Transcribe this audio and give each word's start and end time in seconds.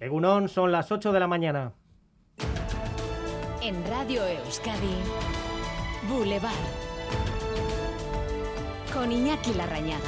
Egunon, 0.00 0.48
son 0.48 0.70
las 0.70 0.92
8 0.92 1.10
de 1.10 1.20
la 1.20 1.26
mañana. 1.26 1.72
En 3.60 3.84
Radio 3.88 4.24
Euskadi, 4.24 4.94
Boulevard. 6.08 6.52
Con 8.94 9.10
Iñaki 9.10 9.54
Larrañaga. 9.54 9.98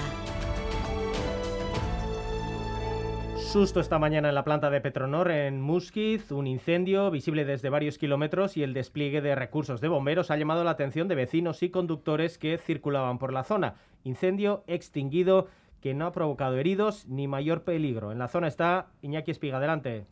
Susto 3.37 3.81
esta 3.81 3.99
mañana 3.99 4.29
en 4.29 4.37
la 4.37 4.45
planta 4.45 4.71
de 4.71 4.81
Petronor 4.81 5.29
en 5.33 5.61
Musquiz, 5.61 6.31
un 6.31 6.47
incendio 6.47 7.11
visible 7.11 7.45
desde 7.45 7.69
varios 7.69 7.99
kilómetros 7.99 8.57
y 8.57 8.63
el 8.63 8.75
despliegue 8.75 9.21
de 9.21 9.35
recursos 9.35 9.81
de 9.81 9.89
bomberos 9.89 10.31
ha 10.31 10.37
llamado 10.37 10.63
la 10.63 10.71
atención 10.71 11.09
de 11.09 11.17
vecinos 11.17 11.65
y 11.65 11.71
conductores 11.71 12.39
que 12.39 12.59
circulaban 12.59 13.19
por 13.19 13.33
la 13.33 13.43
zona. 13.43 13.75
Incendio 14.05 14.63
extinguido 14.69 15.49
que 15.81 15.95
no 15.95 16.07
ha 16.07 16.13
provocado 16.13 16.57
heridos 16.59 17.07
ni 17.07 17.29
mayor 17.29 17.63
peligro. 17.65 18.13
En 18.13 18.19
la 18.19 18.29
zona 18.29 18.49
está 18.49 18.89
Iñaki 19.03 19.31
Espiga, 19.31 19.59
adelante. 19.59 20.07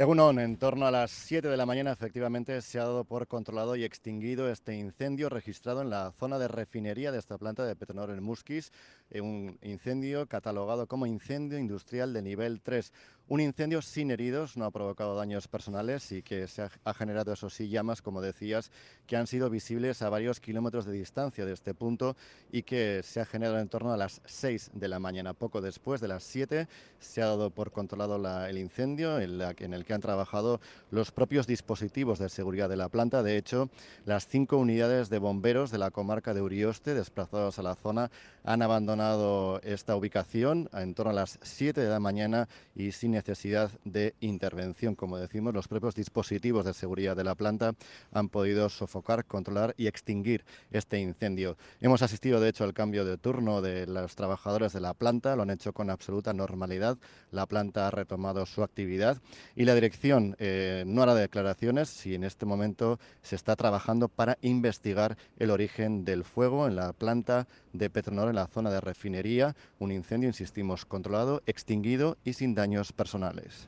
Egunon, 0.00 0.38
en 0.38 0.56
torno 0.56 0.86
a 0.86 0.90
las 0.90 1.10
7 1.10 1.48
de 1.48 1.58
la 1.58 1.66
mañana 1.66 1.92
efectivamente 1.92 2.62
se 2.62 2.78
ha 2.78 2.84
dado 2.84 3.04
por 3.04 3.26
controlado 3.26 3.76
y 3.76 3.84
extinguido 3.84 4.50
este 4.50 4.74
incendio 4.74 5.28
registrado 5.28 5.82
en 5.82 5.90
la 5.90 6.12
zona 6.12 6.38
de 6.38 6.48
refinería 6.48 7.12
de 7.12 7.18
esta 7.18 7.36
planta 7.36 7.66
de 7.66 7.76
Petronor 7.76 8.08
en 8.08 8.22
Musquis, 8.22 8.72
eh, 9.10 9.20
un 9.20 9.58
incendio 9.60 10.26
catalogado 10.26 10.86
como 10.86 11.04
incendio 11.04 11.58
industrial 11.58 12.14
de 12.14 12.22
nivel 12.22 12.62
3. 12.62 12.94
Un 13.30 13.38
incendio 13.38 13.80
sin 13.80 14.10
heridos, 14.10 14.56
no 14.56 14.64
ha 14.64 14.72
provocado 14.72 15.14
daños 15.14 15.46
personales 15.46 16.10
y 16.10 16.20
que 16.20 16.48
se 16.48 16.62
ha, 16.62 16.94
generado, 16.94 17.32
eso 17.32 17.48
sí, 17.48 17.68
llamas, 17.68 18.02
como 18.02 18.20
decías, 18.20 18.72
que 19.06 19.16
han 19.16 19.28
sido 19.28 19.48
visibles 19.48 20.02
a 20.02 20.10
varios 20.10 20.40
kilómetros 20.40 20.84
de 20.84 20.90
distancia 20.90 21.46
de 21.46 21.52
este 21.52 21.72
punto 21.72 22.16
y 22.50 22.64
que 22.64 23.02
se 23.04 23.20
ha 23.20 23.24
generado 23.24 23.60
en 23.60 23.68
torno 23.68 23.92
a 23.92 23.96
las 23.96 24.20
6 24.24 24.72
de 24.74 24.88
la 24.88 24.98
mañana. 24.98 25.32
Poco 25.32 25.60
después 25.60 26.00
de 26.00 26.08
las 26.08 26.24
7 26.24 26.66
se 26.98 27.22
ha 27.22 27.26
dado 27.26 27.50
por 27.50 27.70
controlado 27.70 28.16
el 28.48 28.58
incendio 28.58 29.20
en, 29.20 29.40
en 29.40 29.74
el 29.74 29.84
que 29.84 29.94
han 29.94 30.00
trabajado 30.00 30.60
los 30.90 31.12
propios 31.12 31.46
dispositivos 31.46 32.18
de 32.18 32.30
seguridad 32.30 32.68
de 32.68 32.78
la 32.78 32.88
planta. 32.88 33.22
De 33.22 33.36
hecho, 33.36 33.70
las 34.06 34.26
cinco 34.26 34.56
unidades 34.56 35.08
de 35.08 35.20
bomberos 35.20 35.70
de 35.70 35.78
la 35.78 35.92
comarca 35.92 36.34
de 36.34 36.42
Urioste, 36.42 36.94
desplazados 36.94 37.60
a 37.60 37.62
la 37.62 37.76
zona, 37.76 38.10
han 38.42 38.60
abandonado 38.60 39.60
esta 39.62 39.94
ubicación 39.94 40.68
en 40.72 40.94
torno 40.94 41.10
a 41.10 41.14
las 41.14 41.38
7 41.42 41.80
de 41.80 41.88
la 41.88 42.00
mañana 42.00 42.48
y 42.74 42.90
sin 42.90 43.19
necesidad 43.20 43.70
de 43.84 44.14
intervención. 44.20 44.94
Como 44.94 45.18
decimos, 45.18 45.52
los 45.52 45.68
propios 45.68 45.94
dispositivos 45.94 46.64
de 46.64 46.72
seguridad 46.72 47.14
de 47.14 47.24
la 47.24 47.34
planta 47.34 47.74
han 48.12 48.30
podido 48.30 48.70
sofocar, 48.70 49.26
controlar 49.26 49.74
y 49.76 49.88
extinguir 49.88 50.44
este 50.70 50.98
incendio. 50.98 51.58
Hemos 51.82 52.00
asistido, 52.00 52.40
de 52.40 52.48
hecho, 52.48 52.64
al 52.64 52.72
cambio 52.72 53.04
de 53.04 53.18
turno 53.18 53.60
de 53.60 53.86
los 53.86 54.16
trabajadores 54.16 54.72
de 54.72 54.80
la 54.80 54.94
planta, 54.94 55.36
lo 55.36 55.42
han 55.42 55.50
hecho 55.50 55.74
con 55.74 55.90
absoluta 55.90 56.32
normalidad. 56.32 56.96
La 57.30 57.44
planta 57.44 57.88
ha 57.88 57.90
retomado 57.90 58.46
su 58.46 58.62
actividad 58.62 59.20
y 59.54 59.66
la 59.66 59.74
dirección 59.74 60.34
eh, 60.38 60.84
no 60.86 61.02
hará 61.02 61.14
declaraciones 61.14 61.90
si 61.90 62.14
en 62.14 62.24
este 62.24 62.46
momento 62.46 62.98
se 63.20 63.36
está 63.36 63.54
trabajando 63.54 64.08
para 64.08 64.38
investigar 64.40 65.18
el 65.38 65.50
origen 65.50 66.06
del 66.06 66.24
fuego 66.24 66.66
en 66.66 66.76
la 66.76 66.94
planta 66.94 67.46
de 67.74 67.90
Petronor 67.90 68.30
en 68.30 68.36
la 68.36 68.46
zona 68.46 68.70
de 68.70 68.80
refinería. 68.80 69.54
Un 69.78 69.92
incendio, 69.92 70.28
insistimos, 70.28 70.86
controlado, 70.86 71.42
extinguido 71.46 72.16
y 72.24 72.32
sin 72.32 72.54
daños 72.54 72.92
personales. 73.00 73.66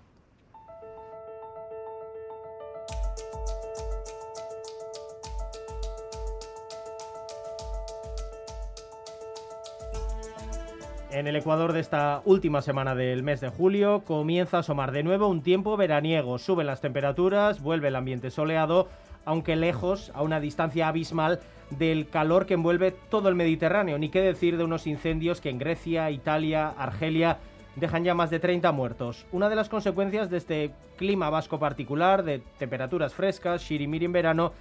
En 11.10 11.27
el 11.27 11.36
Ecuador 11.36 11.72
de 11.72 11.80
esta 11.80 12.20
última 12.27 12.60
semana 12.60 12.94
del 12.94 13.22
mes 13.22 13.41
de 13.41 13.48
julio 13.48 14.03
comienza 14.05 14.58
a 14.58 14.60
asomar 14.60 14.92
de 14.92 15.03
nuevo 15.03 15.28
un 15.28 15.42
tiempo 15.42 15.78
veraniego. 15.78 16.38
Suben 16.38 16.66
las 16.66 16.83
temperaturas, 16.83 17.62
vuelve 17.62 17.88
el 17.88 17.97
ambiente 17.97 18.30
soleado, 18.30 18.88
aunque 19.25 19.56
lejos, 19.56 20.12
a 20.14 20.22
una 20.22 20.41
distancia 20.41 20.88
abismal 20.88 21.41
del 21.70 22.10
calor 22.10 22.44
que 22.44 22.55
envuelve 22.55 22.94
todo 23.08 23.31
el 23.31 23.34
Mediterráneo. 23.34 23.98
Ni 23.98 24.10
qué 24.10 24.21
decir 24.21 24.59
de 24.59 24.65
unos 24.65 24.87
incendios 24.87 25.41
que 25.41 25.48
en 25.48 25.59
Grecia, 25.59 26.10
Italia, 26.10 26.69
Argelia 26.69 27.38
dejan 27.77 28.05
ya 28.05 28.15
más 28.15 28.31
de 28.31 28.38
30 28.38 28.71
muertos. 28.72 29.27
Una 29.33 29.49
de 29.49 29.56
las 29.56 29.69
consecuencias 29.69 30.31
de 30.31 30.38
este 30.38 30.71
clima 30.97 31.31
vasco 31.31 31.59
particular, 31.59 32.22
de 32.22 32.41
temperaturas 32.59 33.15
frescas, 33.15 33.62
shirimiri 33.62 34.05
en 34.05 34.12
verano, 34.12 34.53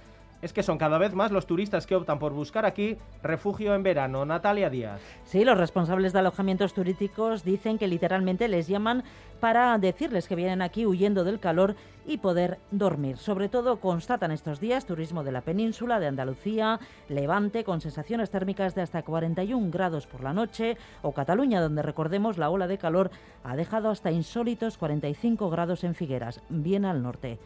es 0.42 0.52
que 0.52 0.62
son 0.62 0.76
cada 0.76 0.98
vez 0.98 1.14
más 1.14 1.30
los 1.30 1.46
turistas 1.46 1.86
que 1.86 1.94
optan 1.94 2.18
por 2.18 2.32
buscar 2.32 2.66
aquí 2.66 2.98
refugio 3.22 3.74
en 3.74 3.82
verano. 3.82 4.26
Natalia 4.26 4.68
Díaz. 4.68 5.00
Sí, 5.24 5.44
los 5.44 5.56
responsables 5.56 6.12
de 6.12 6.18
alojamientos 6.18 6.74
turísticos 6.74 7.44
dicen 7.44 7.78
que 7.78 7.86
literalmente 7.86 8.48
les 8.48 8.66
llaman 8.66 9.04
para 9.40 9.78
decirles 9.78 10.28
que 10.28 10.36
vienen 10.36 10.62
aquí 10.62 10.84
huyendo 10.84 11.24
del 11.24 11.40
calor 11.40 11.76
y 12.06 12.18
poder 12.18 12.58
dormir. 12.70 13.16
Sobre 13.16 13.48
todo 13.48 13.80
constatan 13.80 14.32
estos 14.32 14.60
días 14.60 14.86
turismo 14.86 15.22
de 15.22 15.32
la 15.32 15.40
península, 15.40 16.00
de 16.00 16.08
Andalucía, 16.08 16.80
Levante, 17.08 17.64
con 17.64 17.80
sensaciones 17.80 18.30
térmicas 18.30 18.74
de 18.74 18.82
hasta 18.82 19.02
41 19.02 19.70
grados 19.70 20.06
por 20.06 20.22
la 20.22 20.32
noche, 20.32 20.76
o 21.02 21.12
Cataluña, 21.12 21.60
donde 21.60 21.82
recordemos 21.82 22.38
la 22.38 22.50
ola 22.50 22.66
de 22.66 22.78
calor 22.78 23.10
ha 23.44 23.56
dejado 23.56 23.90
hasta 23.90 24.10
insólitos 24.10 24.78
45 24.78 25.50
grados 25.50 25.84
en 25.84 25.94
Figueras, 25.94 26.40
bien 26.48 26.84
al 26.84 27.02
norte 27.02 27.38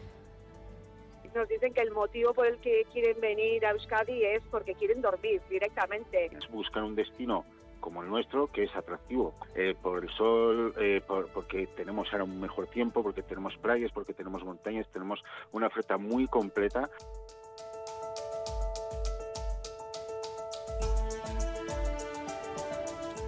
nos 1.37 1.47
dicen 1.47 1.73
que 1.73 1.81
el 1.81 1.91
motivo 1.91 2.33
por 2.33 2.47
el 2.47 2.57
que 2.57 2.83
quieren 2.91 3.21
venir 3.21 3.65
a 3.65 3.71
Euskadi 3.71 4.23
es 4.25 4.41
porque 4.49 4.73
quieren 4.73 5.01
dormir 5.01 5.41
directamente. 5.49 6.25
Es 6.25 6.49
buscar 6.49 6.83
un 6.83 6.95
destino 6.95 7.45
como 7.79 8.01
el 8.01 8.09
nuestro, 8.09 8.47
que 8.47 8.63
es 8.63 8.75
atractivo 8.75 9.35
eh, 9.55 9.75
por 9.81 10.03
el 10.03 10.09
sol, 10.09 10.73
eh, 10.79 11.01
porque 11.07 11.67
tenemos 11.67 12.07
ahora 12.11 12.23
un 12.23 12.41
mejor 12.41 12.67
tiempo, 12.67 13.03
porque 13.03 13.21
tenemos 13.21 13.55
playas, 13.57 13.91
porque 13.93 14.13
tenemos 14.13 14.43
montañas, 14.43 14.87
tenemos 14.91 15.23
una 15.51 15.67
oferta 15.67 15.97
muy 15.97 16.27
completa. 16.27 16.89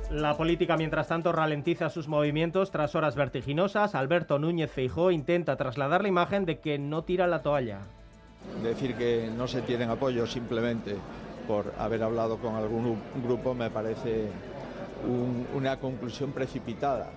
La 0.09 0.35
política, 0.35 0.75
mientras 0.75 1.07
tanto, 1.07 1.31
ralentiza 1.31 1.89
sus 1.89 2.07
movimientos 2.07 2.71
tras 2.71 2.95
horas 2.95 3.15
vertiginosas. 3.15 3.93
Alberto 3.93 4.39
Núñez 4.39 4.71
Feijó 4.71 5.11
intenta 5.11 5.55
trasladar 5.55 6.01
la 6.01 6.07
imagen 6.07 6.45
de 6.45 6.59
que 6.59 6.79
no 6.79 7.03
tira 7.03 7.27
la 7.27 7.43
toalla. 7.43 7.81
Decir 8.63 8.95
que 8.95 9.29
no 9.35 9.47
se 9.47 9.61
tienen 9.61 9.89
apoyo 9.89 10.27
simplemente 10.27 10.95
por 11.47 11.73
haber 11.77 12.03
hablado 12.03 12.37
con 12.37 12.55
algún 12.55 12.99
grupo 13.23 13.53
me 13.53 13.69
parece 13.69 14.27
una 15.55 15.79
conclusión 15.79 16.31
precipitada. 16.31 17.07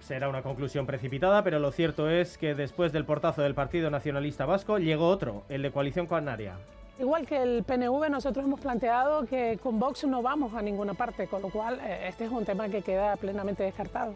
Será 0.00 0.28
una 0.28 0.42
conclusión 0.42 0.86
precipitada, 0.86 1.42
pero 1.42 1.58
lo 1.58 1.70
cierto 1.72 2.08
es 2.08 2.38
que 2.38 2.54
después 2.54 2.92
del 2.92 3.04
portazo 3.04 3.42
del 3.42 3.54
Partido 3.54 3.90
Nacionalista 3.90 4.46
Vasco 4.46 4.78
llegó 4.78 5.08
otro, 5.08 5.44
el 5.48 5.62
de 5.62 5.70
Coalición 5.70 6.06
Canaria. 6.06 6.54
Igual 6.98 7.26
que 7.26 7.42
el 7.42 7.62
PNV, 7.62 8.08
nosotros 8.08 8.44
hemos 8.44 8.60
planteado 8.60 9.26
que 9.26 9.58
con 9.62 9.78
Vox 9.78 10.04
no 10.04 10.22
vamos 10.22 10.54
a 10.54 10.62
ninguna 10.62 10.94
parte, 10.94 11.26
con 11.26 11.42
lo 11.42 11.50
cual 11.50 11.78
eh, 11.82 12.08
este 12.08 12.24
es 12.24 12.30
un 12.30 12.44
tema 12.44 12.68
que 12.68 12.80
queda 12.80 13.16
plenamente 13.16 13.64
descartado. 13.64 14.14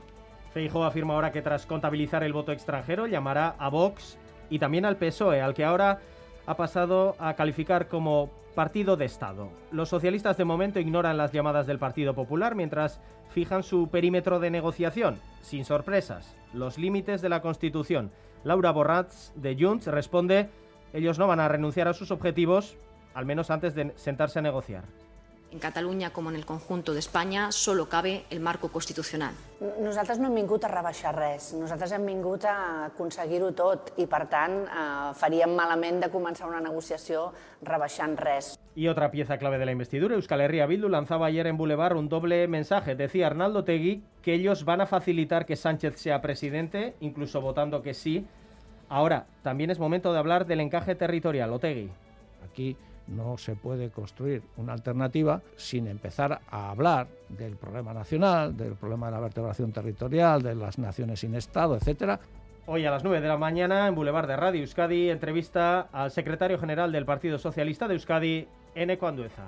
Feijóo 0.54 0.84
afirma 0.84 1.14
ahora 1.14 1.30
que 1.30 1.42
tras 1.42 1.66
contabilizar 1.66 2.24
el 2.24 2.32
voto 2.32 2.52
extranjero 2.52 3.06
llamará 3.06 3.54
a 3.58 3.68
Vox 3.68 4.16
y 4.48 4.58
también 4.58 4.84
al 4.84 4.96
PSOE, 4.96 5.42
al 5.42 5.54
que 5.54 5.64
ahora 5.64 6.00
ha 6.50 6.56
pasado 6.56 7.14
a 7.20 7.34
calificar 7.34 7.86
como 7.86 8.28
partido 8.56 8.96
de 8.96 9.04
Estado. 9.04 9.50
Los 9.70 9.88
socialistas 9.88 10.36
de 10.36 10.44
momento 10.44 10.80
ignoran 10.80 11.16
las 11.16 11.30
llamadas 11.30 11.68
del 11.68 11.78
Partido 11.78 12.12
Popular 12.12 12.56
mientras 12.56 13.00
fijan 13.28 13.62
su 13.62 13.88
perímetro 13.88 14.40
de 14.40 14.50
negociación, 14.50 15.20
sin 15.42 15.64
sorpresas, 15.64 16.34
los 16.52 16.76
límites 16.76 17.22
de 17.22 17.28
la 17.28 17.40
Constitución. 17.40 18.10
Laura 18.42 18.72
Borrats 18.72 19.32
de 19.36 19.56
Junts 19.60 19.86
responde, 19.86 20.50
ellos 20.92 21.20
no 21.20 21.28
van 21.28 21.38
a 21.38 21.46
renunciar 21.46 21.86
a 21.86 21.94
sus 21.94 22.10
objetivos, 22.10 22.76
al 23.14 23.26
menos 23.26 23.52
antes 23.52 23.76
de 23.76 23.92
sentarse 23.94 24.40
a 24.40 24.42
negociar. 24.42 24.82
En 25.50 25.58
Catalunya, 25.58 26.12
com 26.14 26.28
en 26.30 26.36
el 26.36 26.46
conjunto 26.46 26.94
d'Espanya, 26.94 27.50
solo 27.50 27.88
cabe 27.88 28.24
el 28.30 28.38
marco 28.38 28.68
constitucional. 28.70 29.34
Nosaltres 29.82 30.20
no 30.22 30.28
hem 30.28 30.36
vingut 30.38 30.62
a 30.62 30.68
rebaixar 30.70 31.10
res, 31.16 31.48
nosaltres 31.58 31.90
hem 31.96 32.04
vingut 32.06 32.46
a 32.46 32.54
aconseguir-ho 32.84 33.50
tot 33.58 33.90
i, 33.98 34.06
per 34.06 34.28
tant, 34.30 34.54
eh, 34.62 35.10
faríem 35.18 35.50
malament 35.58 35.98
de 36.04 36.10
començar 36.12 36.46
una 36.46 36.60
negociació 36.62 37.32
rebaixant 37.66 38.14
res. 38.16 38.54
Y 38.76 38.86
otra 38.86 39.10
pieza 39.10 39.38
clave 39.38 39.58
de 39.58 39.66
la 39.66 39.72
investidura, 39.72 40.14
Euskal 40.14 40.40
Herria 40.40 40.66
Bildu 40.66 40.88
lanzaba 40.88 41.26
ayer 41.26 41.48
en 41.48 41.56
Boulevard 41.56 41.96
un 41.96 42.08
doble 42.08 42.46
mensaje. 42.46 42.94
Decía 42.94 43.26
Arnaldo 43.26 43.64
Tegui 43.64 44.04
que 44.22 44.34
ellos 44.34 44.64
van 44.64 44.80
a 44.82 44.86
facilitar 44.86 45.46
que 45.46 45.56
Sánchez 45.56 45.96
sea 45.96 46.20
presidente, 46.22 46.94
incluso 47.00 47.40
votando 47.40 47.82
que 47.82 47.94
sí. 47.94 48.24
Ahora, 48.88 49.26
también 49.42 49.70
es 49.70 49.80
momento 49.80 50.12
de 50.12 50.18
hablar 50.20 50.46
del 50.46 50.60
encaje 50.60 50.94
territorial. 50.94 51.52
Otegui. 51.52 51.90
Aquí 52.44 52.76
no 53.06 53.36
se 53.38 53.56
puede 53.56 53.90
construir 53.90 54.42
una 54.56 54.72
alternativa 54.72 55.42
sin 55.56 55.86
empezar 55.86 56.40
a 56.50 56.70
hablar 56.70 57.08
del 57.28 57.56
problema 57.56 57.92
nacional, 57.92 58.56
del 58.56 58.74
problema 58.74 59.06
de 59.06 59.12
la 59.12 59.20
vertebración 59.20 59.72
territorial, 59.72 60.42
de 60.42 60.54
las 60.54 60.78
naciones 60.78 61.20
sin 61.20 61.34
Estado, 61.34 61.76
etcétera. 61.76 62.20
Hoy 62.66 62.84
a 62.84 62.90
las 62.90 63.02
9 63.02 63.20
de 63.20 63.28
la 63.28 63.36
mañana 63.36 63.88
en 63.88 63.94
Boulevard 63.94 64.28
de 64.28 64.36
Radio 64.36 64.60
Euskadi 64.60 65.10
entrevista 65.10 65.88
al 65.92 66.10
secretario 66.10 66.58
general 66.58 66.92
del 66.92 67.04
Partido 67.04 67.38
Socialista 67.38 67.88
de 67.88 67.94
Euskadi, 67.94 68.46
Eneco 68.74 69.08
Andueza. 69.08 69.44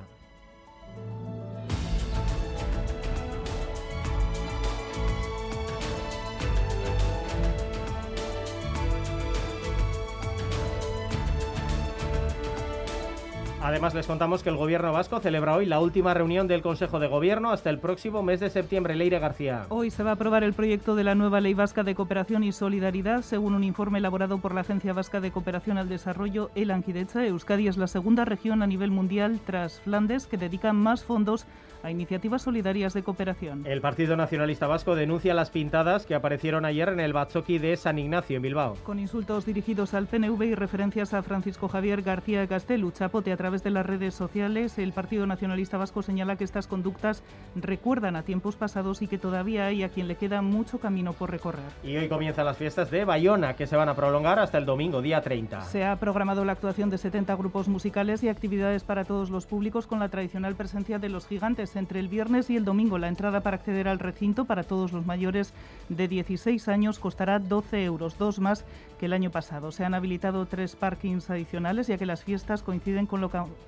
Además, 13.64 13.94
les 13.94 14.08
contamos 14.08 14.42
que 14.42 14.48
el 14.48 14.56
Gobierno 14.56 14.92
vasco 14.92 15.20
celebra 15.20 15.54
hoy 15.54 15.66
la 15.66 15.78
última 15.78 16.12
reunión 16.14 16.48
del 16.48 16.62
Consejo 16.62 16.98
de 16.98 17.06
Gobierno 17.06 17.52
hasta 17.52 17.70
el 17.70 17.78
próximo 17.78 18.20
mes 18.20 18.40
de 18.40 18.50
septiembre. 18.50 18.96
Leire 18.96 19.20
García. 19.20 19.66
Hoy 19.68 19.90
se 19.90 20.02
va 20.02 20.10
a 20.10 20.14
aprobar 20.14 20.42
el 20.42 20.52
proyecto 20.52 20.96
de 20.96 21.04
la 21.04 21.14
nueva 21.14 21.40
Ley 21.40 21.54
Vasca 21.54 21.84
de 21.84 21.94
Cooperación 21.94 22.42
y 22.42 22.50
Solidaridad, 22.50 23.22
según 23.22 23.54
un 23.54 23.62
informe 23.62 24.00
elaborado 24.00 24.38
por 24.38 24.52
la 24.52 24.62
Agencia 24.62 24.92
Vasca 24.92 25.20
de 25.20 25.30
Cooperación 25.30 25.78
al 25.78 25.88
Desarrollo, 25.88 26.50
el 26.56 26.72
Anquidecha. 26.72 27.24
Euskadi 27.24 27.68
es 27.68 27.76
la 27.76 27.86
segunda 27.86 28.24
región 28.24 28.62
a 28.62 28.66
nivel 28.66 28.90
mundial, 28.90 29.38
tras 29.46 29.80
Flandes, 29.80 30.26
que 30.26 30.38
dedica 30.38 30.72
más 30.72 31.04
fondos 31.04 31.46
a 31.84 31.90
iniciativas 31.90 32.42
solidarias 32.42 32.94
de 32.94 33.02
cooperación. 33.02 33.66
El 33.66 33.80
Partido 33.80 34.16
Nacionalista 34.16 34.66
Vasco 34.66 34.94
denuncia 34.94 35.34
las 35.34 35.50
pintadas 35.50 36.06
que 36.06 36.14
aparecieron 36.14 36.64
ayer 36.64 36.88
en 36.88 37.00
el 37.00 37.12
Batzoki 37.12 37.58
de 37.58 37.76
San 37.76 37.98
Ignacio, 37.98 38.36
en 38.36 38.42
Bilbao. 38.42 38.76
Con 38.84 38.98
insultos 38.98 39.44
dirigidos 39.44 39.94
al 39.94 40.06
PNV 40.06 40.42
y 40.44 40.54
referencias 40.54 41.12
a 41.12 41.22
Francisco 41.22 41.68
Javier 41.68 42.02
García 42.02 42.46
Castelu, 42.46 42.90
Chapote 42.92 43.32
a 43.32 43.36
través 43.36 43.51
de 43.60 43.70
las 43.70 43.84
redes 43.84 44.14
sociales, 44.14 44.78
el 44.78 44.92
Partido 44.92 45.26
Nacionalista 45.26 45.76
Vasco 45.76 46.02
señala 46.02 46.36
que 46.36 46.44
estas 46.44 46.66
conductas 46.66 47.22
recuerdan 47.54 48.16
a 48.16 48.22
tiempos 48.22 48.56
pasados 48.56 49.02
y 49.02 49.06
que 49.06 49.18
todavía 49.18 49.66
hay 49.66 49.82
a 49.82 49.90
quien 49.90 50.08
le 50.08 50.16
queda 50.16 50.40
mucho 50.40 50.80
camino 50.80 51.12
por 51.12 51.30
recorrer. 51.30 51.70
Y 51.84 51.96
hoy 51.96 52.08
comienzan 52.08 52.46
las 52.46 52.56
fiestas 52.56 52.90
de 52.90 53.04
Bayona, 53.04 53.54
que 53.54 53.66
se 53.66 53.76
van 53.76 53.90
a 53.90 53.94
prolongar 53.94 54.38
hasta 54.38 54.56
el 54.56 54.64
domingo, 54.64 55.02
día 55.02 55.20
30. 55.20 55.60
Se 55.64 55.84
ha 55.84 55.96
programado 55.96 56.46
la 56.46 56.52
actuación 56.52 56.88
de 56.88 56.96
70 56.96 57.34
grupos 57.34 57.68
musicales 57.68 58.22
y 58.22 58.30
actividades 58.30 58.84
para 58.84 59.04
todos 59.04 59.28
los 59.28 59.44
públicos 59.44 59.86
con 59.86 59.98
la 59.98 60.08
tradicional 60.08 60.54
presencia 60.54 60.98
de 60.98 61.10
los 61.10 61.26
gigantes 61.26 61.76
entre 61.76 62.00
el 62.00 62.08
viernes 62.08 62.48
y 62.48 62.56
el 62.56 62.64
domingo. 62.64 62.96
La 62.96 63.08
entrada 63.08 63.42
para 63.42 63.56
acceder 63.56 63.88
al 63.88 63.98
recinto 63.98 64.46
para 64.46 64.62
todos 64.62 64.92
los 64.92 65.04
mayores 65.04 65.52
de 65.90 66.08
16 66.08 66.68
años 66.68 66.98
costará 66.98 67.38
12 67.38 67.84
euros, 67.84 68.16
dos 68.16 68.38
más 68.38 68.64
que 68.98 69.06
el 69.06 69.12
año 69.12 69.30
pasado. 69.30 69.72
Se 69.72 69.84
han 69.84 69.94
habilitado 69.94 70.46
tres 70.46 70.76
parkings 70.76 71.28
adicionales 71.28 71.88
ya 71.88 71.98
que 71.98 72.06
las 72.06 72.24
fiestas 72.24 72.62
coinciden 72.62 73.06
con 73.06 73.20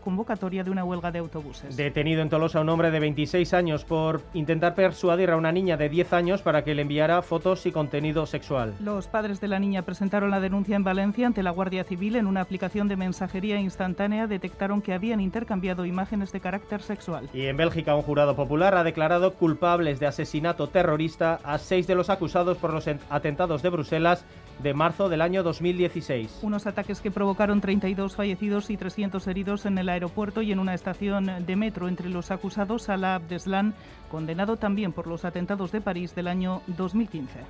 convocatoria 0.03 0.65
de 0.65 0.71
una 0.71 0.85
huelga 0.85 1.11
de 1.11 1.19
autobuses. 1.19 1.77
Detenido 1.77 2.23
en 2.23 2.29
Tolosa 2.29 2.61
un 2.61 2.69
hombre 2.69 2.91
de 2.91 3.01
26 3.01 3.55
años 3.55 3.85
por 3.85 4.23
intentar 4.35 4.75
persuadir 4.75 5.31
a 5.31 5.37
una 5.37 5.53
niña 5.53 5.77
de 5.77 5.89
10 5.89 6.13
años 6.13 6.43
para 6.43 6.65
que 6.65 6.75
le 6.75 6.83
enviara 6.83 7.23
fotos 7.23 7.67
y 7.67 7.73
contenido 7.73 8.27
sexual. 8.27 8.75
Los 8.81 9.07
padres 9.07 9.41
de 9.41 9.49
la 9.49 9.59
niña 9.59 9.83
presentaron 9.83 10.31
la 10.31 10.41
denuncia 10.41 10.77
en 10.77 10.85
Valencia 10.85 11.27
ante 11.27 11.43
la 11.43 11.51
Guardia 11.51 11.85
Civil. 11.85 12.17
En 12.17 12.27
una 12.27 12.41
aplicación 12.41 12.89
de 12.89 12.97
mensajería 12.97 13.59
instantánea 13.59 14.27
detectaron 14.27 14.83
que 14.83 14.95
habían 14.95 15.21
intercambiado 15.21 15.85
imágenes 15.85 16.33
de 16.33 16.41
carácter 16.41 16.83
sexual. 16.83 17.29
Y 17.33 17.47
en 17.47 17.57
Bélgica 17.57 17.95
un 17.95 18.03
jurado 18.03 18.37
popular 18.37 18.75
ha 18.75 18.85
declarado 18.85 19.35
culpables 19.35 20.01
de 20.01 20.07
asesinato 20.07 20.69
terrorista 20.69 21.41
a 21.45 21.59
seis 21.59 21.87
de 21.87 21.95
los 21.95 22.11
acusados 22.11 22.59
por 22.59 22.73
los 22.73 22.89
atentados 23.11 23.63
de 23.63 23.69
Bruselas 23.69 24.25
de 24.63 24.75
marzo 24.75 25.09
del 25.09 25.21
año 25.21 25.43
2016. 25.43 26.41
Unos 26.43 26.67
ataques 26.67 27.01
que 27.01 27.11
provocaron 27.11 27.61
32 27.61 28.15
fallecidos 28.15 28.71
y 28.71 28.77
300 28.77 29.27
heridos 29.27 29.64
en 29.67 29.79
el 29.79 29.89
aeropuerto 29.89 30.43
y 30.43 30.53
en 30.53 30.59
una 30.59 30.75
estación 30.75 31.45
de 31.47 31.57
metro. 31.57 31.89
Entre 31.89 32.09
los 32.09 32.31
acusados, 32.31 32.83
Salah 32.83 33.17
Abdeslam, 33.17 33.75
condenado 34.11 34.57
también 34.57 34.93
por 34.93 35.07
los 35.07 35.25
atentados 35.25 35.73
de 35.73 35.81
París 35.81 36.15
del 36.15 36.29
año 36.29 36.63
2015. 36.67 37.41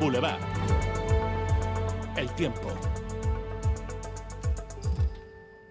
Boulevard. 0.00 0.40
El 2.16 2.30
tiempo. 2.34 2.68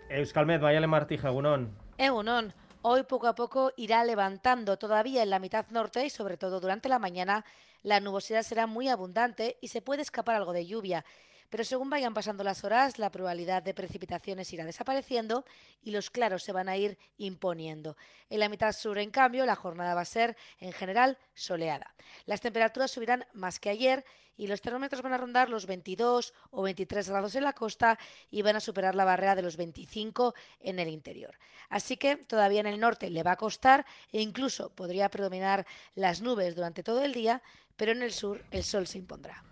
Euskalmet, 0.10 0.62
Mayale 0.62 0.88
Martija, 0.88 1.30
Egunon. 1.30 1.74
Egunon. 1.98 2.54
Hoy 2.84 3.04
poco 3.04 3.28
a 3.28 3.36
poco 3.36 3.72
irá 3.78 4.04
levantando 4.04 4.78
todavía 4.78 5.22
en 5.22 5.30
la 5.30 5.40
mitad 5.40 5.68
norte 5.70 6.06
y 6.06 6.10
sobre 6.10 6.38
todo 6.38 6.60
durante 6.60 6.90
la 6.90 6.98
mañana 6.98 7.46
la 7.84 8.00
nubosidad 8.00 8.44
será 8.44 8.68
muy 8.68 8.90
abundante 8.90 9.58
y 9.62 9.68
se 9.68 9.82
puede 9.82 10.02
escapar 10.02 10.36
algo 10.36 10.54
de 10.54 10.66
lluvia. 10.66 11.06
Pero 11.52 11.66
según 11.66 11.90
vayan 11.90 12.14
pasando 12.14 12.46
las 12.46 12.64
horas, 12.64 12.98
la 12.98 13.12
probabilidad 13.12 13.62
de 13.62 13.74
precipitaciones 13.74 14.52
irá 14.54 14.64
desapareciendo 14.64 15.44
y 15.84 15.92
los 15.92 16.10
claros 16.10 16.44
se 16.44 16.54
van 16.54 16.70
a 16.70 16.78
ir 16.78 16.98
imponiendo. 17.18 17.98
En 18.30 18.40
la 18.40 18.48
mitad 18.48 18.72
sur, 18.72 18.98
en 18.98 19.12
cambio, 19.12 19.46
la 19.46 19.58
jornada 19.58 19.94
va 19.94 20.00
a 20.00 20.06
ser 20.06 20.38
en 20.60 20.72
general 20.72 21.18
soleada. 21.34 21.94
Las 22.26 22.40
temperaturas 22.40 22.90
subirán 22.90 23.26
más 23.34 23.60
que 23.60 23.70
ayer 23.70 24.06
y 24.38 24.48
los 24.48 24.62
termómetros 24.62 25.02
van 25.02 25.12
a 25.12 25.18
rondar 25.18 25.50
los 25.50 25.66
22 25.66 26.34
o 26.52 26.62
23 26.62 27.10
grados 27.10 27.36
en 27.36 27.44
la 27.44 27.52
costa 27.52 28.00
y 28.30 28.44
van 28.44 28.56
a 28.56 28.62
superar 28.62 28.96
la 28.96 29.04
barrera 29.04 29.36
de 29.36 29.42
los 29.42 29.58
25 29.58 30.34
en 30.62 30.80
el 30.80 30.88
interior. 30.88 31.38
Así 31.68 31.98
que 31.98 32.16
todavía 32.16 32.62
en 32.62 32.68
el 32.68 32.80
norte 32.80 33.10
le 33.10 33.24
va 33.24 33.34
a 33.34 33.36
costar 33.36 33.86
e 34.14 34.22
incluso 34.22 34.70
podría 34.70 35.10
predominar 35.10 35.68
las 35.96 36.22
nubes 36.22 36.56
durante 36.56 36.82
todo 36.82 37.04
el 37.04 37.12
día, 37.12 37.44
pero 37.76 37.92
en 37.92 38.04
el 38.04 38.14
sur 38.14 38.42
el 38.52 38.64
sol 38.64 38.88
se 38.88 39.00
impondrá. 39.00 39.51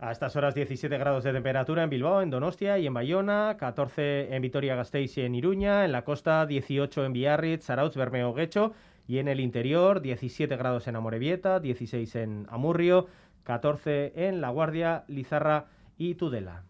A 0.00 0.12
estas 0.12 0.36
horas 0.36 0.54
17 0.54 0.96
grados 0.96 1.24
de 1.24 1.32
temperatura 1.32 1.82
en 1.82 1.90
Bilbao, 1.90 2.22
en 2.22 2.30
Donostia 2.30 2.78
y 2.78 2.86
en 2.86 2.94
Bayona, 2.94 3.56
14 3.58 4.32
en 4.32 4.42
Vitoria-Gasteiz 4.42 5.18
y 5.18 5.22
en 5.22 5.34
Iruña, 5.34 5.84
en 5.84 5.90
la 5.90 6.04
costa 6.04 6.46
18 6.46 7.04
en 7.04 7.12
Biarritz, 7.12 7.64
Zarautz, 7.64 7.96
Bermeo, 7.96 8.32
Guecho 8.32 8.74
y 9.08 9.18
en 9.18 9.26
el 9.26 9.40
interior 9.40 10.00
17 10.00 10.56
grados 10.56 10.86
en 10.86 10.94
Amorebieta, 10.94 11.58
16 11.58 12.14
en 12.14 12.46
Amurrio, 12.48 13.08
14 13.42 14.12
en 14.14 14.40
La 14.40 14.50
Guardia, 14.50 15.04
Lizarra 15.08 15.66
y 15.96 16.14
Tudela. 16.14 16.62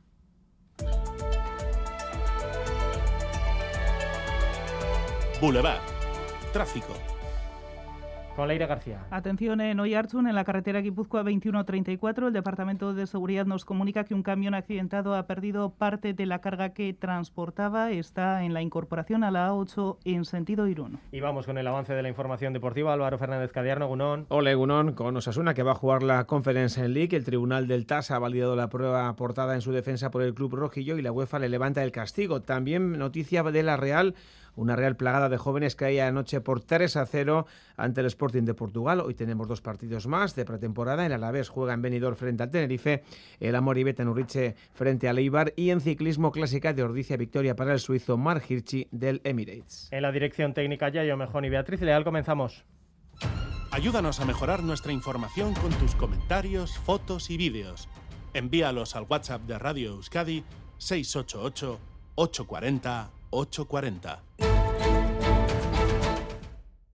Boulevard. 5.43 5.81
Tráfico. 6.55 7.18
Con 8.39 8.47
Leire 8.47 8.69
García. 8.69 9.05
Atención 9.11 9.61
en 9.61 9.81
Oyarchun, 9.81 10.29
en 10.29 10.37
la 10.37 10.45
carretera 10.45 10.81
Guipúzcoa 10.81 11.25
2134, 11.25 12.29
el 12.29 12.33
Departamento 12.33 12.95
de 12.95 13.09
Seguridad 13.09 13.47
nos 13.47 13.65
comunica 13.65 14.05
que 14.05 14.15
un 14.15 14.23
camión 14.23 14.55
accidentado 14.55 15.17
ha 15.17 15.27
perdido 15.27 15.71
parte 15.71 16.15
de 16.15 16.25
la 16.25 16.41
carga 16.41 16.69
que 16.69 16.95
transportaba. 16.95 17.91
Está 17.91 18.45
en 18.45 18.55
la 18.55 18.63
incorporación 18.63 19.25
a 19.25 19.33
la 19.33 19.51
A8 19.51 19.97
en 20.05 20.25
sentido 20.25 20.69
Irún. 20.69 21.01
Y 21.11 21.19
vamos 21.19 21.47
con 21.47 21.59
el 21.59 21.67
avance 21.67 21.95
de 21.95 22.01
la 22.01 22.11
información 22.11 22.53
deportiva. 22.53 22.93
Álvaro 22.93 23.19
Fernández 23.19 23.51
Cadiarno, 23.51 23.89
Gunón. 23.89 24.27
Ole, 24.29 24.55
Gunón, 24.55 24.93
con 24.93 25.17
Osasuna, 25.17 25.53
que 25.53 25.65
va 25.65 25.73
a 25.73 25.75
jugar 25.75 26.05
la 26.05 26.23
Conference 26.29 26.89
League. 26.89 27.17
El 27.17 27.25
Tribunal 27.25 27.67
del 27.67 27.87
TAS 27.87 28.13
ha 28.13 28.21
validado 28.21 28.55
la 28.55 28.69
prueba 28.69 29.09
aportada 29.09 29.57
en 29.57 29.63
su 29.63 29.73
defensa 29.73 30.13
por 30.13 30.23
el 30.23 30.35
Club 30.35 30.55
Rojillo 30.55 30.97
y 30.97 31.03
la 31.03 31.11
UEFA 31.11 31.41
le 31.41 31.49
levanta 31.49 31.83
el 31.83 31.91
castigo. 31.91 32.41
También 32.41 33.01
noticia 33.01 33.43
de 33.43 33.63
la 33.65 33.77
Real 33.77 34.15
una 34.59 34.75
Real 34.75 34.97
plagada 34.97 35.29
de 35.29 35.39
jóvenes 35.39 35.77
caía 35.77 36.09
anoche 36.09 36.41
por 36.41 36.61
3 36.61 36.97
a 36.97 37.07
0 37.07 37.47
ante 37.77 38.01
el 38.01 38.07
Sporting 38.07 38.43
de 38.43 38.55
Portugal. 38.55 39.01
Hoy 39.01 39.15
tenemos 39.15 39.47
dos 39.47 39.61
partidos 39.61 40.09
más 40.09 40.35
de 40.35 40.45
pretemporada. 40.45 41.07
El 41.07 41.13
Alavés 41.13 41.49
juega 41.49 41.75
en 41.75 41.83
Benidorm 41.83 42.17
frente 42.17 42.43
al 42.43 42.51
Tenerife, 42.51 43.05
el 43.39 43.55
Amoribet 43.55 44.01
en 44.01 44.09
Urriche 44.09 44.57
frente 44.75 45.09
al 45.09 45.19
Eibar 45.19 45.53
y 45.55 45.71
en 45.71 45.81
ciclismo 45.81 46.33
clásica 46.33 46.73
de 46.73 46.83
Ordicia 46.83 47.17
victoria 47.17 47.55
para 47.55 47.73
el 47.73 47.79
suizo 47.79 48.17
Mark 48.17 48.43
Hirschi 48.49 48.89
del 48.91 49.21
Emirates. 49.23 49.89
En 49.93 50.03
la 50.03 50.11
dirección 50.11 50.55
técnica 50.55 50.89
Yayo 50.89 51.17
Mejón 51.17 51.45
y 51.45 51.51
Beatriz 51.51 51.81
Leal 51.81 52.03
comenzamos. 52.03 52.65
Ayúdanos 53.71 54.19
a 54.19 54.25
mejorar 54.25 54.65
nuestra 54.65 54.93
información 54.93 55.55
con 55.55 55.71
tus 55.75 55.95
comentarios, 55.95 56.77
fotos 56.79 57.31
y 57.31 57.37
vídeos. 57.37 57.89
Envíalos 58.35 58.97
al 58.97 59.07
WhatsApp 59.09 59.43
de 59.43 59.57
Radio 59.57 59.91
Euskadi 59.93 60.43
688 60.79 61.79
840 62.17 63.11
840. 63.31 64.48